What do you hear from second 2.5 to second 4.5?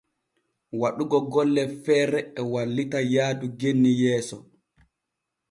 wallita yaadu genni yeeso.